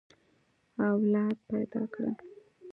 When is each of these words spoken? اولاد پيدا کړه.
اولاد 0.87 1.37
پيدا 1.49 1.83
کړه. 1.93 2.11